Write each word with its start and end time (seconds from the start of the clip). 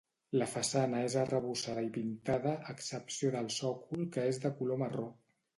La 0.41 0.45
façana 0.53 1.01
és 1.09 1.17
arrebossada 1.23 1.83
i 1.89 1.91
pintada, 1.99 2.55
a 2.71 2.73
excepció 2.79 3.33
del 3.39 3.53
sòcol 3.59 4.11
que 4.17 4.29
és 4.33 4.45
de 4.49 4.57
color 4.63 4.85
marró. 4.85 5.07